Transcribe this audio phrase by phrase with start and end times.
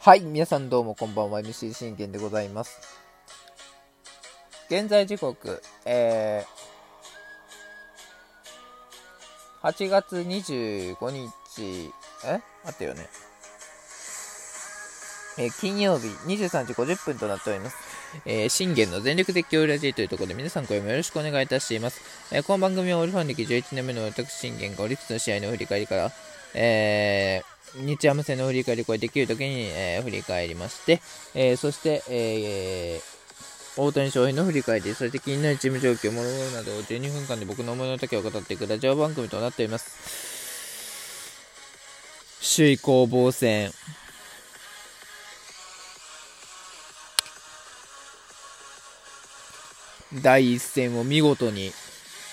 [0.00, 2.80] はい、皆さんどうもこんばんは、MC 信玄でございます。
[4.68, 11.92] 現在時刻、えー、8月25日、
[12.26, 12.40] え？
[12.64, 13.06] あったよね。
[15.38, 17.76] えー金曜日23時50分となっております。
[18.26, 22.00] えー、信玄の全力絶叫ラジーというところで皆さん今夜もよろしくお願いいたします。
[22.32, 26.12] えーこの番組はオリファン歴11年目の私信玄がオリックスの試合の振り返りから、
[26.54, 31.00] えー日ハム戦の振り返りこれできる時に、えー振り返りまして、
[31.34, 33.18] えーそして、えー
[33.80, 40.18] 大谷翔平の振り返り、そして気になるチーム状況、もろもろなどを12分間で僕の思いの丈を語っていくラジオ番組となっております。
[42.56, 43.70] 首位攻防戦。
[50.22, 51.70] 第一戦を見事に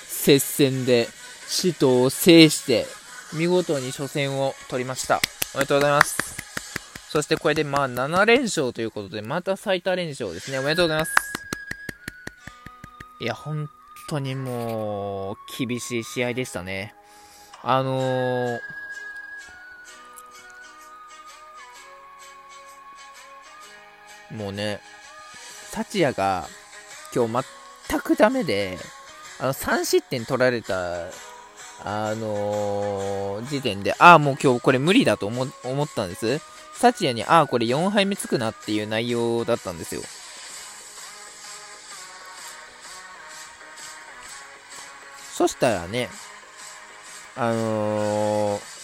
[0.07, 1.07] 接戦で
[1.47, 2.85] 死闘を制して
[3.33, 5.19] 見事に初戦を取りました
[5.55, 6.17] おめでとうございます。
[7.09, 10.59] そしてこれでまあ7連勝ということでまた最多連勝ですね。
[10.59, 11.13] おめでとうございます。
[13.21, 13.69] いや本
[14.09, 16.93] 当にもう厳しい試合でしたね。
[17.63, 18.59] あのー
[24.31, 24.81] もうね、
[25.71, 26.47] 幸也が
[27.15, 27.45] 今日
[27.89, 28.77] 全くダメで、
[29.39, 31.05] あの3失点取られた、
[31.83, 36.39] あのー時点で、ああ、もう今日これ無理だと思思ったんです。
[36.73, 40.01] サチヤに、ああ、これ4杯目つくなっていう内容だったんですよ。
[45.33, 46.09] そしたらね、
[47.35, 48.74] あのー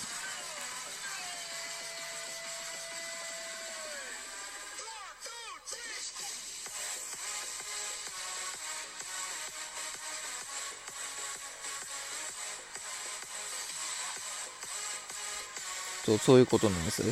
[16.06, 17.04] そう、そういうことなんです。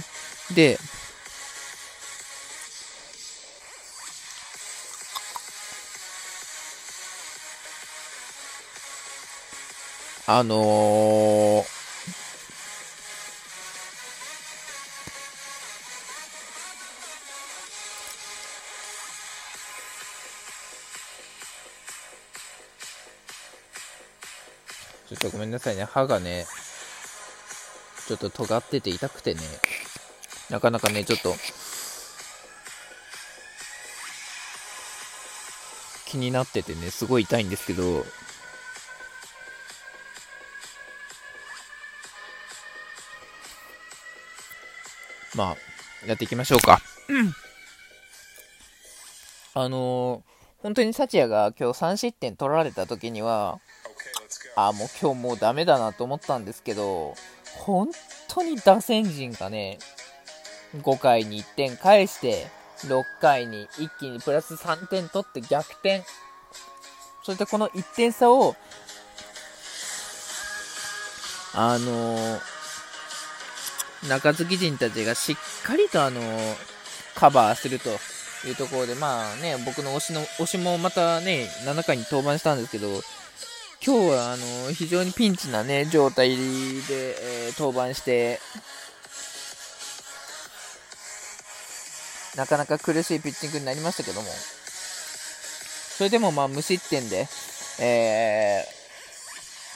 [0.54, 0.80] で、
[10.28, 11.80] あのー
[25.10, 26.46] ちょっとごめんなさいね、歯がね、
[28.10, 29.42] ちょっと尖ってて痛くてね、
[30.50, 31.36] なかなかね、ちょっと、
[36.08, 38.04] 気になっててね、すごい痛いんですけど、
[45.36, 45.56] まあ、
[46.08, 46.82] やっていきましょうか。
[49.54, 50.30] あのー
[50.62, 53.62] 本当に幸也が今日3失点取られた時には、
[54.58, 57.16] あーもう今日もうダメだなと思ったんですけど、
[57.70, 57.90] 本
[58.28, 59.80] 当に打線陣がね、
[60.82, 62.48] 5回に1点返して、
[62.86, 66.04] 6回に一気にプラス3点取って逆転。
[67.24, 68.56] そしてこの1点差を、
[71.54, 72.40] あのー
[74.08, 76.56] 中継ぎ陣たちがしっかりとあのー
[77.16, 77.90] カバーすると
[78.48, 82.88] いうところで、まあね、僕の推しの、推しもまたね、7回に登板したんですけど、
[83.90, 88.40] 今日はあの非常にピンチな、ね、状態で、えー登板して、
[92.38, 94.28] なかなか苦しいピッチングになりましたけども、
[95.98, 97.28] それでもまあ無失点で、
[97.82, 98.64] え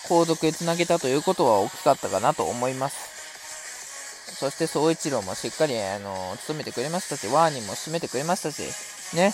[0.06, 4.36] ー、後続へつなげたということは大きかったかなと思います。
[4.36, 8.62] そして総一郎もしっかり、あの務めてくれましたし、ワーニーも締めてくれましたし、
[9.16, 9.34] ね、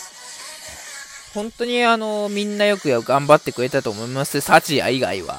[1.33, 5.37] 本当にあのみんなよく頑張ってくれたと思います、サチヤ以外は。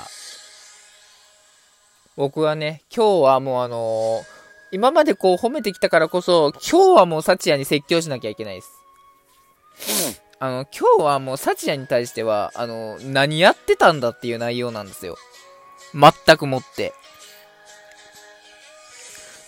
[2.17, 4.23] 僕はね、今日はもうあの
[4.73, 10.23] 今までこう褒めてきたからこそ、今日はもうサチヤに説教しなきゃいけないです。
[10.39, 15.17] あの、今日はもうサチヤに対しては、あの、何やってたんだっていう内容なんですよ。
[15.93, 16.95] 全くもって。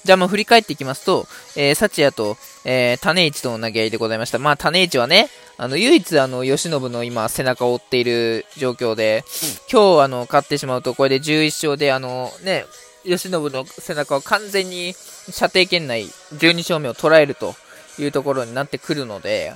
[0.05, 1.27] じゃあもう振り返っていきますと、
[1.57, 4.39] えー、サチヤと、えー、種市との投げ合いでございました。
[4.39, 5.29] まあ、種市はね、
[5.59, 9.25] あの、唯一、あの、吉信の今、背中を追っている状況で、
[9.71, 12.67] 今日、あの、勝ってしまうと、これで11勝で、あの、ね、
[13.05, 14.95] 吉信の背中を完全に
[15.31, 17.55] 射程圏内、12勝目を捉えると
[17.99, 19.53] いうところになってくるので、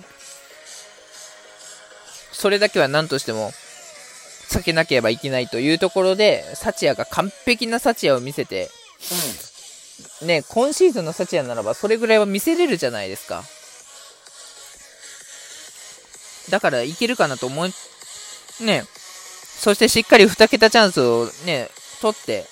[2.31, 3.51] それだけは何としても、
[4.49, 8.71] 避けなければいけないというところで、サチヤが完璧なサチヤを見せて、
[10.23, 13.45] ね、今シーズンのサチヤならばそれぐらいは見せれるじゃないですか。
[16.51, 17.73] だからいけるかなと思い、
[18.61, 18.85] ね、
[19.59, 21.69] そしてしっかり2桁チャンスをね、
[22.01, 22.45] 取って、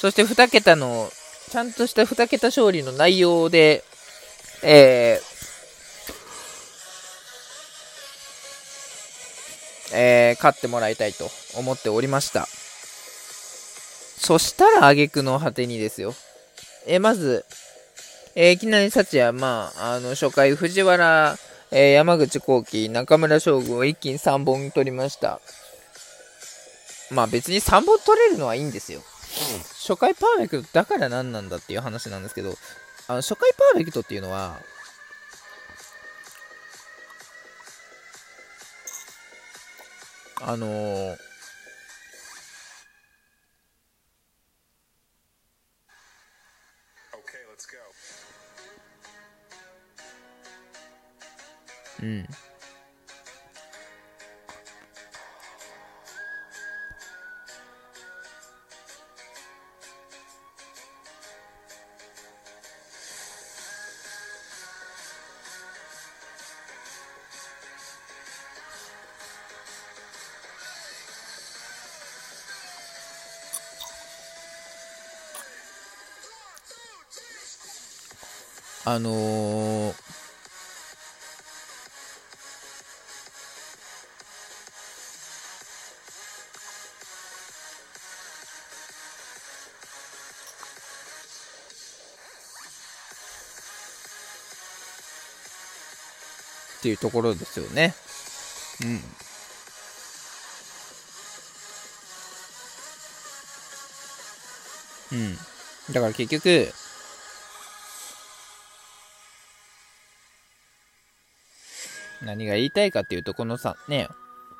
[0.00, 1.10] そして2桁の、
[1.50, 3.84] ちゃんとした2桁勝利の内容で、
[4.62, 5.34] えー、
[9.94, 12.46] えー、勝ってもらいたいと思っておりました。
[14.24, 16.14] そしたら挙句の果てにですよ。
[16.86, 17.44] えー、まず、
[18.34, 21.36] えー、いきなり幸也、まあ、あの、初回、藤原、
[21.70, 25.42] えー、山口幸喜、中村将軍を一気に3本取りました。
[27.10, 29.02] まあ別に3本取れるのはいいんですよ。
[29.86, 32.54] 初回パーフェクトだから何なんだっていう話なんですけど、
[33.08, 34.58] あの初回パーフェクトっていうのは、
[40.40, 41.16] あのー、
[52.04, 52.26] うん。
[78.86, 80.03] あのー、
[96.84, 97.94] っていうところですよね。
[98.82, 98.86] う
[105.14, 105.18] ん。
[105.18, 105.34] うん。
[105.94, 106.70] だから結局、
[112.20, 114.08] 何が言いたいかっていうと、このさ、ね、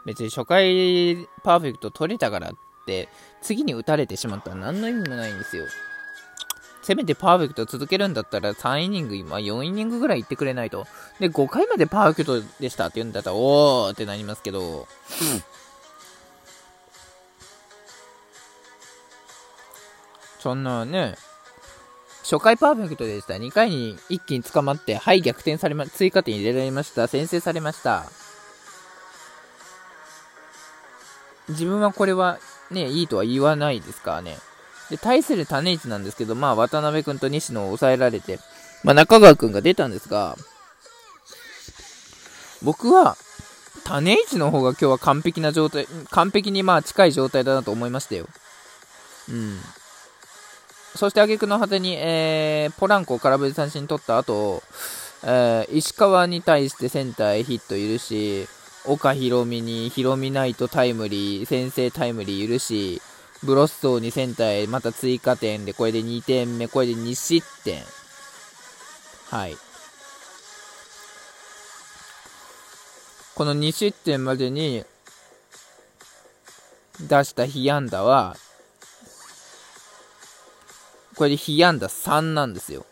[0.06, 2.52] 別に初回パーフェクト取れたからっ
[2.86, 3.10] て、
[3.42, 5.66] 次に打たれてしまったら何の意味もないんですよ。
[6.84, 10.86] せめてパーフェクト続けるんだったら3イニング、今4イニングぐらい行ってくれないと。
[11.18, 14.86] で、5回までパーフェクトでしたって言うんだったら、おーってなりますけど、
[20.38, 21.16] そんなね、
[22.22, 23.34] 初回パーフェクトでした。
[23.34, 27.06] 2回に一気に捕まって、はい、逆転されま、追加点入れられました。
[27.06, 28.04] 先制されました。
[31.48, 32.38] 自分はこれは
[32.70, 34.36] ね、いいとは言わないですからね。
[34.90, 38.38] で、対する種市なんですけど、まあ、渡辺君と西野を抑えられて、
[38.82, 40.36] まあ、中川君が出たんですが、
[42.62, 43.16] 僕は、
[43.84, 48.26] 種市の方が今日は完璧な状態、完璧にまあ近い状態だなと思いましたよ。
[49.28, 49.60] うん。
[50.96, 54.62] そして挙句の果てに、えー、ポランコを空振り三振取った後、
[55.24, 58.48] えー、石川に対してセンターへヒット許し、
[58.86, 63.02] 岡宏美に宏美ナイトタイムリー、先制タイムリー許し、
[63.44, 67.82] ブロッソーにセンターへまた追加点で、これで2点目、これで2失点。
[69.30, 69.56] はい。
[73.34, 74.84] この2失点までに
[77.00, 78.36] 出した被安打は、
[81.16, 82.86] これで被安打3なんですよ。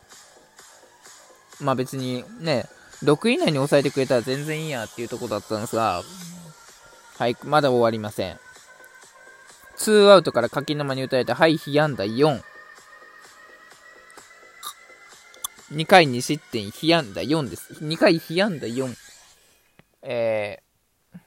[1.60, 2.66] まあ別にね、
[3.02, 6.02] 6位以内に抑えてくれたら全然いいやっていうとこだったんですが、
[7.18, 8.38] はい、まだ終わりません。
[9.82, 12.40] 2アウトから柿沼に打たれて、はい、被安打4。
[15.72, 17.72] 2回2失点、被安打4です。
[17.84, 18.94] 2回被安打4。
[20.02, 21.18] えー、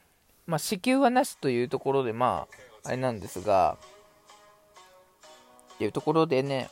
[0.45, 2.47] まあ、死球はなしというところで、ま
[2.83, 3.77] あ、あれなんですが、
[5.74, 6.69] っていうところでね、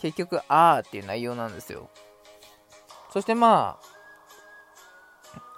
[0.00, 1.88] 結局、あーっていう内容なんですよ。
[3.12, 3.78] そしてま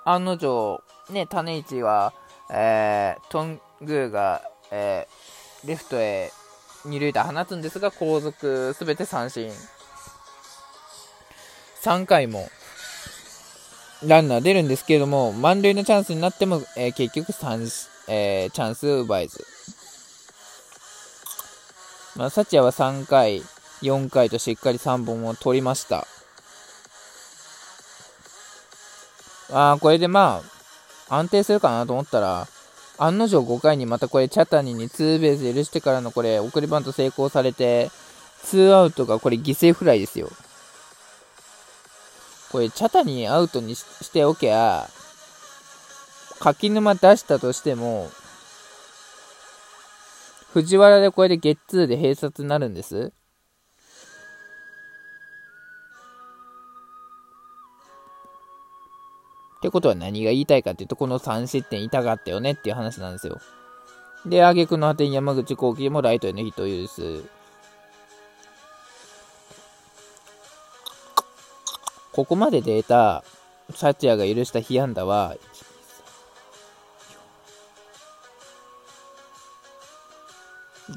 [0.04, 2.12] あ、案の定、ね、種市は、
[2.50, 5.17] えー、トングーが、えー、
[5.64, 6.30] レフトへ
[6.84, 9.50] 二塁打放つんですが、後続すべて三振。
[11.82, 12.48] 3回も
[14.04, 19.44] ランナー出るんですけれども、満塁のチャンスになっても、えー、結局3、えー、チャンス奪えず。
[22.14, 23.42] まあ、サチアは3回、
[23.82, 26.06] 4回としっかり3本を取りました。
[29.50, 30.42] あこれでま
[31.08, 32.46] あ、安定するかなと思ったら、
[32.98, 37.90] 案の定5回にまたこれ、チャタニにツーベース許してからのこれ、送りバント成功されて、
[38.42, 40.28] ツーアウトがこれ犠牲フライですよ。
[42.50, 44.88] これ、チャタニアウトにしておけば、
[46.40, 48.10] 柿沼出したとしても、
[50.52, 53.12] 藤原でこれでゲッツーで閉殺になるんです。
[59.58, 63.40] ってことは何が言いたいかっていうと、この3失点痛かったよねっていう話なんですよ。
[64.24, 67.24] で、挙句の果てに山口幸喜もライトへのヒットを許す。
[72.12, 73.24] ここまで出た、
[73.74, 75.36] サチアが許した被安打は、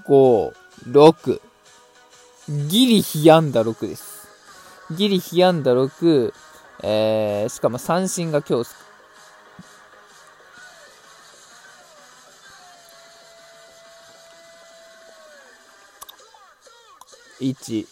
[0.08, 0.54] 5、
[0.88, 1.42] 6。
[2.68, 4.28] ギリ被安打6です。
[4.92, 6.34] ギリ被安打6、
[6.84, 8.70] えー、しかも三振が今日。
[17.40, 17.88] 1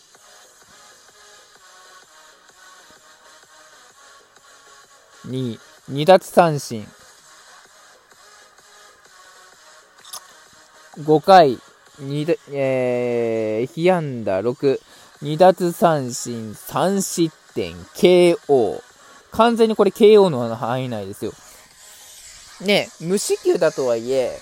[5.28, 5.60] 2
[5.92, 6.88] 2奪三振。
[11.00, 11.60] 5回。
[12.02, 14.80] 2えー、被安打6、
[15.22, 18.82] 2奪三振、3失点、KO。
[19.32, 21.34] 完全にこれ KO の範囲内ですよ。
[22.62, 24.38] ね、無四球だとはいえ、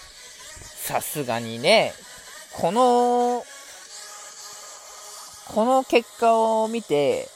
[0.82, 1.94] さすがにね、
[2.54, 3.46] この、
[5.54, 6.34] この結果
[6.64, 7.30] を見て、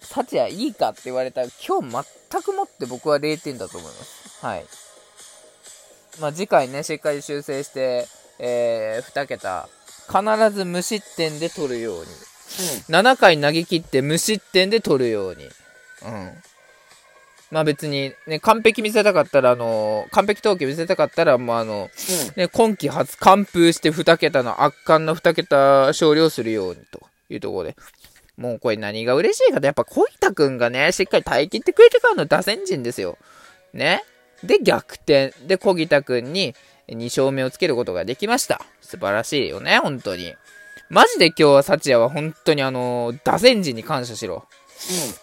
[0.00, 4.44] サチアいいかって言われたら、今日全くもって僕は0点だと思います。
[4.44, 4.66] はい。
[6.20, 9.68] まあ、次回ね、しっかり修正して、えー、2桁、
[10.08, 12.29] 必ず無失点で取るように。
[12.88, 15.44] うん、7回投げ切って無失点で取るように。
[15.44, 16.32] うん。
[17.50, 21.90] まあ別に、ね、完璧見せたかったら、あのー、完璧投球見せたかったら、もうあの、
[22.36, 27.76] うん、ね、今季初完封して2桁の圧巻の2桁勝利をするようにというところで。
[28.36, 33.18] もうこれ何が嬉しいかと、やっぱ小板くんがね、しっかり耐え切ってくれてからの打線陣ですよ。
[33.74, 34.02] ね。
[34.42, 35.34] で、逆転。
[35.46, 36.54] で、小木田くんに
[36.88, 38.62] 2勝目をつけることができました。
[38.80, 40.34] 素晴らしいよね、本当に。
[40.90, 44.44] マジで今日は幸也は本当にあの打線陣に感謝しろ。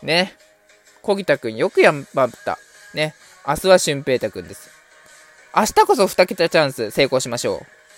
[0.02, 0.08] うん。
[0.08, 0.34] ね。
[1.02, 2.58] 小木田くんよくやんばった。
[2.94, 3.14] ね。
[3.46, 4.70] 明日は俊平太くんです。
[5.54, 7.77] 明日こそ2桁チャンス成功しましょう。